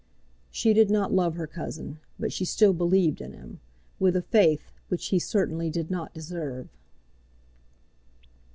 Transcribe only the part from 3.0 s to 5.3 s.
in him, with a faith which he